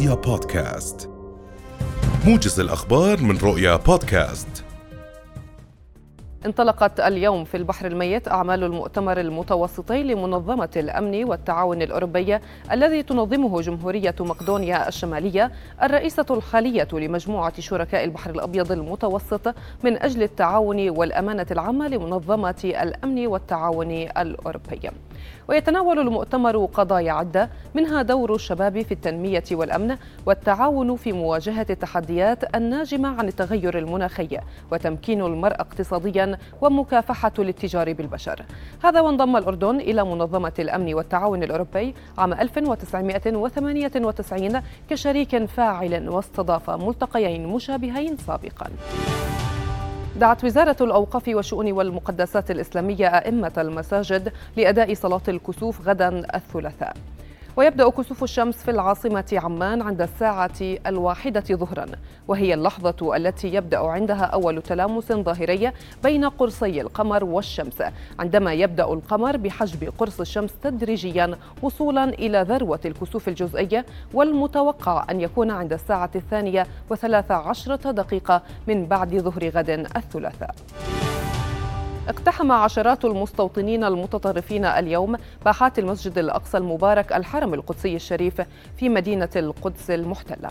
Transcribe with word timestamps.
رؤيا 0.00 0.14
بودكاست. 0.14 1.10
موجز 2.26 2.60
الأخبار 2.60 3.22
من 3.22 3.38
رؤيا 3.38 3.76
بودكاست. 3.76 4.64
انطلقت 6.46 7.00
اليوم 7.00 7.44
في 7.44 7.56
البحر 7.56 7.86
الميت 7.86 8.28
أعمال 8.28 8.64
المؤتمر 8.64 9.20
المتوسطي 9.20 10.02
لمنظمة 10.02 10.68
الأمن 10.76 11.24
والتعاون 11.24 11.82
الأوروبية 11.82 12.40
الذي 12.72 13.02
تنظمه 13.02 13.60
جمهورية 13.60 14.14
مقدونيا 14.20 14.88
الشمالية 14.88 15.52
الرئيسة 15.82 16.26
الحالية 16.30 16.88
لمجموعة 16.92 17.60
شركاء 17.60 18.04
البحر 18.04 18.30
الأبيض 18.30 18.72
المتوسط 18.72 19.54
من 19.84 20.02
أجل 20.02 20.22
التعاون 20.22 20.90
والأمانة 20.90 21.46
العامة 21.50 21.88
لمنظمة 21.88 22.60
الأمن 22.64 23.26
والتعاون 23.26 23.90
الأوروبية 23.90 24.92
ويتناول 25.48 25.98
المؤتمر 25.98 26.64
قضايا 26.64 27.12
عدة 27.12 27.50
منها 27.74 28.02
دور 28.02 28.34
الشباب 28.34 28.82
في 28.82 28.92
التنمية 28.92 29.44
والأمن 29.52 29.96
والتعاون 30.26 30.96
في 30.96 31.12
مواجهة 31.12 31.66
التحديات 31.70 32.56
الناجمة 32.56 33.08
عن 33.08 33.28
التغير 33.28 33.78
المناخي 33.78 34.38
وتمكين 34.72 35.20
المرأة 35.20 35.60
اقتصاديا 35.60 36.38
ومكافحة 36.60 37.32
الاتجار 37.38 37.92
بالبشر. 37.92 38.42
هذا 38.84 39.00
وانضم 39.00 39.36
الأردن 39.36 39.80
إلى 39.80 40.04
منظمة 40.04 40.52
الأمن 40.58 40.94
والتعاون 40.94 41.42
الأوروبي 41.42 41.94
عام 42.18 42.32
1998 42.32 44.62
كشريك 44.90 45.44
فاعل 45.44 46.08
واستضاف 46.08 46.70
ملتقيين 46.70 47.46
مشابهين 47.46 48.16
سابقا 48.16 48.70
دعت 50.16 50.44
وزارة 50.44 50.76
الأوقاف 50.80 51.28
والشؤون 51.28 51.72
والمقدسات 51.72 52.50
الإسلامية 52.50 53.06
أئمة 53.06 53.52
المساجد 53.58 54.32
لأداء 54.56 54.94
صلاة 54.94 55.22
الكسوف 55.28 55.88
غدا 55.88 56.08
الثلاثاء. 56.34 56.96
ويبدأ 57.56 57.90
كسوف 57.90 58.22
الشمس 58.22 58.62
في 58.62 58.70
العاصمة 58.70 59.24
عمان 59.32 59.82
عند 59.82 60.02
الساعة 60.02 60.78
الواحدة 60.86 61.44
ظهرا. 61.50 61.86
وهي 62.28 62.54
اللحظة 62.54 63.16
التي 63.16 63.54
يبدأ 63.54 63.78
عندها 63.78 64.24
أول 64.24 64.62
تلامس 64.62 65.12
ظاهري 65.12 65.72
بين 66.02 66.24
قرصي 66.24 66.80
القمر 66.80 67.24
والشمس. 67.24 67.82
عندما 68.18 68.52
يبدأ 68.52 68.84
القمر 68.84 69.36
بحجب 69.36 69.92
قرص 69.98 70.20
الشمس 70.20 70.50
تدريجيا 70.62 71.36
وصولا 71.62 72.04
إلى 72.04 72.42
ذروة 72.42 72.80
الكسوف 72.84 73.28
الجزئية 73.28 73.86
والمتوقع 74.14 75.06
أن 75.10 75.20
يكون 75.20 75.50
عند 75.50 75.72
الساعة 75.72 76.10
الثانية 76.14 76.66
وثلاث 76.90 77.30
عشرة 77.30 77.90
دقيقة 77.90 78.42
من 78.66 78.86
بعد 78.86 79.16
ظهر 79.16 79.48
غد 79.48 79.70
الثلاثاء. 79.70 80.54
اقتحم 82.08 82.52
عشرات 82.52 83.04
المستوطنين 83.04 83.84
المتطرفين 83.84 84.64
اليوم 84.64 85.16
باحات 85.44 85.78
المسجد 85.78 86.18
الأقصى 86.18 86.58
المبارك 86.58 87.12
الحرم 87.12 87.54
القدسي 87.54 87.96
الشريف 87.96 88.42
في 88.76 88.88
مدينة 88.88 89.28
القدس 89.36 89.90
المحتلة. 89.90 90.50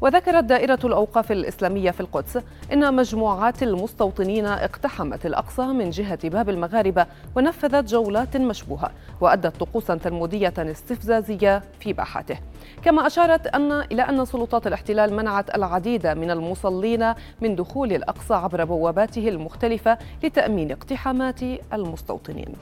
وذكرت 0.00 0.44
دائرة 0.44 0.78
الأوقاف 0.84 1.32
الإسلامية 1.32 1.90
في 1.90 2.00
القدس 2.00 2.38
إن 2.72 2.94
مجموعات 2.94 3.62
المستوطنين 3.62 4.46
اقتحمت 4.46 5.26
الأقصى 5.26 5.62
من 5.62 5.90
جهة 5.90 6.28
باب 6.28 6.48
المغاربة 6.48 7.06
ونفذت 7.36 7.88
جولات 7.90 8.36
مشبوهة 8.36 8.90
وأدت 9.20 9.56
طقوسا 9.56 9.94
تلمودية 9.94 10.54
استفزازية 10.58 11.62
في 11.80 11.92
باحته 11.92 12.38
كما 12.82 13.06
أشارت 13.06 13.46
أن 13.46 13.72
إلى 13.72 14.02
أن 14.02 14.24
سلطات 14.24 14.66
الاحتلال 14.66 15.14
منعت 15.14 15.56
العديد 15.56 16.06
من 16.06 16.30
المصلين 16.30 17.14
من 17.40 17.56
دخول 17.56 17.92
الأقصى 17.92 18.34
عبر 18.34 18.64
بواباته 18.64 19.28
المختلفة 19.28 19.98
لتأمين 20.22 20.72
اقتحامات 20.72 21.40
المستوطنين. 21.72 22.54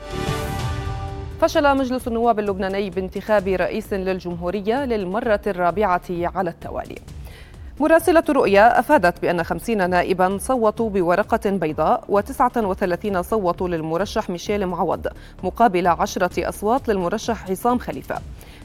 فشل 1.41 1.77
مجلس 1.77 2.09
النواب 2.09 2.39
اللبناني 2.39 2.91
بانتخاب 2.91 3.49
رئيس 3.49 3.93
للجمهورية 3.93 4.85
للمرة 4.85 5.41
الرابعة 5.47 6.03
على 6.11 6.51
التوالي. 6.51 6.99
مراسلة 7.81 8.25
رؤيا 8.31 8.81
أفادت 8.81 9.23
بأن 9.23 9.45
خمسين 9.45 9.91
نائبا 9.91 10.39
صوتوا 10.41 10.91
بورقة 10.91 11.51
بيضاء 11.51 12.05
و39 12.09 13.21
صوتوا 13.21 13.69
للمرشح 13.69 14.31
ميشيل 14.31 14.67
معوض 14.67 15.07
مقابل 15.43 15.87
عشرة 15.87 16.49
أصوات 16.49 16.89
للمرشح 16.89 17.51
عصام 17.51 17.79
خليفة. 17.79 18.19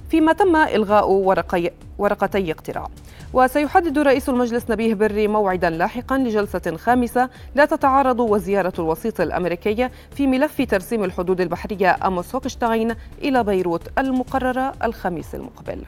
فيما 0.10 0.34
تم 0.34 0.56
إلغاء 0.56 1.10
ورقي 1.12 1.72
ورقتي 1.98 2.52
اقتراع. 2.52 2.88
وسيحدد 3.34 4.00
رئيس 4.00 4.30
المجلس 4.30 4.70
نبيه 4.70 4.94
بري 4.94 5.28
موعدا 5.28 5.70
لاحقا 5.70 6.18
لجلسة 6.18 6.78
خامسة 6.78 7.30
لا 7.56 7.66
تتعارض 7.66 8.20
وزيارة 8.20 8.74
الوسيط 8.80 9.22
الأمريكي 9.22 9.90
في 10.16 10.28
ملف 10.28 10.62
ترسيم 10.62 11.04
الحدود 11.04 11.42
البحرية 11.42 11.98
أموس 12.06 12.36
هوكشتاين 12.36 12.96
إلى 13.22 13.44
بيروت 13.44 14.00
المقررة 14.00 14.74
الخميس 14.84 15.36
المقبل. 15.36 15.82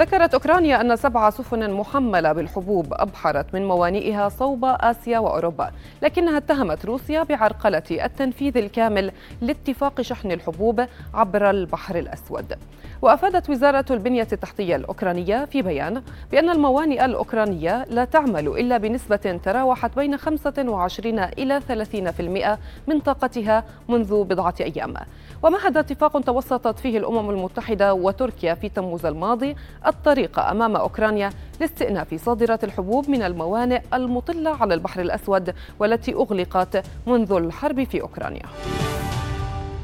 ذكرت 0.00 0.34
أوكرانيا 0.34 0.80
أن 0.80 0.96
سبع 0.96 1.30
سفن 1.30 1.70
محملة 1.70 2.32
بالحبوب 2.32 2.86
أبحرت 2.92 3.54
من 3.54 3.68
موانئها 3.68 4.28
صوب 4.28 4.64
آسيا 4.64 5.18
وأوروبا 5.18 5.70
لكنها 6.02 6.36
اتهمت 6.36 6.84
روسيا 6.84 7.22
بعرقلة 7.22 7.82
التنفيذ 7.90 8.56
الكامل 8.56 9.12
لاتفاق 9.40 10.00
شحن 10.00 10.32
الحبوب 10.32 10.86
عبر 11.14 11.50
البحر 11.50 11.98
الأسود. 11.98 12.54
وأفادت 13.02 13.50
وزارة 13.50 13.84
البنية 13.90 14.28
التحتية 14.32 14.76
الأوكرانية 14.76 15.44
في 15.44 15.62
بيان 15.62 16.02
بأن 16.32 16.50
الموانئ 16.50 17.04
الأوكرانية 17.04 17.84
لا 17.84 18.04
تعمل 18.04 18.48
إلا 18.48 18.78
بنسبة 18.78 19.40
تراوحت 19.44 19.96
بين 19.96 20.16
25 20.16 21.18
إلى 21.18 21.60
30% 21.60 22.58
من 22.88 23.00
طاقتها 23.00 23.64
منذ 23.88 24.24
بضعة 24.24 24.54
أيام. 24.60 24.94
ومهد 25.42 25.76
اتفاق 25.76 26.20
توسطت 26.20 26.78
فيه 26.78 26.98
الأمم 26.98 27.30
المتحدة 27.30 27.94
وتركيا 27.94 28.54
في 28.54 28.68
تموز 28.68 29.06
الماضي 29.06 29.56
الطريق 29.90 30.38
أمام 30.38 30.76
أوكرانيا 30.76 31.30
لاستئناف 31.60 32.14
صادرة 32.24 32.58
الحبوب 32.62 33.10
من 33.10 33.22
الموانئ 33.22 33.80
المطلة 33.94 34.50
على 34.60 34.74
البحر 34.74 35.00
الأسود 35.00 35.54
والتي 35.78 36.14
أغلقت 36.14 36.84
منذ 37.06 37.32
الحرب 37.32 37.84
في 37.84 38.00
أوكرانيا. 38.00 38.42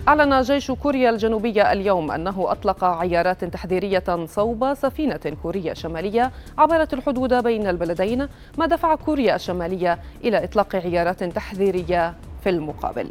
أعلن 0.09 0.43
جيش 0.43 0.71
كوريا 0.71 1.11
الجنوبية 1.11 1.72
اليوم 1.72 2.11
أنه 2.11 2.53
أطلق 2.53 2.84
عيارات 2.84 3.45
تحذيرية 3.45 4.27
صوب 4.27 4.75
سفينة 4.75 5.37
كورية 5.43 5.72
شمالية 5.72 6.31
عبرت 6.59 6.95
الحدود 6.95 7.34
بين 7.34 7.66
البلدين 7.66 8.28
ما 8.59 8.66
دفع 8.66 8.95
كوريا 8.95 9.34
الشمالية 9.34 9.99
إلى 10.25 10.45
إطلاق 10.45 10.77
عيارات 10.77 11.25
تحذيرية 11.25 12.15
في 12.45 12.50
المقابل. 12.50 13.11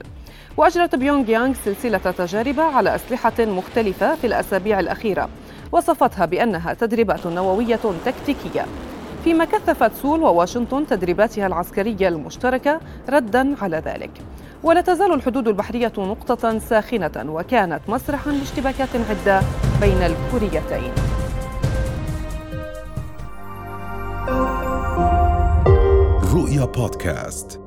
وأجرت 0.57 0.95
بيونغ 0.95 1.29
يانغ 1.29 1.53
سلسلة 1.53 1.97
تجارب 1.97 2.59
على 2.59 2.95
أسلحة 2.95 3.33
مختلفة 3.39 4.15
في 4.15 4.27
الأسابيع 4.27 4.79
الأخيرة. 4.79 5.29
وصفتها 5.71 6.25
بأنها 6.25 6.73
تدريبات 6.73 7.27
نووية 7.27 7.79
تكتيكية. 8.05 8.65
فيما 9.23 9.45
كثفت 9.45 9.91
سول 10.01 10.21
وواشنطن 10.21 10.87
تدريباتها 10.87 11.47
العسكرية 11.47 12.07
المشتركة 12.07 12.79
ردا 13.09 13.55
على 13.61 13.77
ذلك. 13.85 14.11
ولا 14.63 14.81
تزال 14.81 15.13
الحدود 15.13 15.47
البحرية 15.47 15.93
نقطة 15.97 16.59
ساخنة 16.59 17.25
وكانت 17.27 17.79
مسرحا 17.87 18.31
لاشتباكات 18.31 18.89
عدة 19.09 19.41
بين 19.81 19.97
الكوريتين. 19.97 20.91
رؤيا 26.33 26.65
بودكاست. 26.65 27.64